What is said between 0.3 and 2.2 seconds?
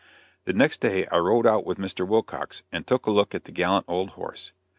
The next day I rode out with Mr.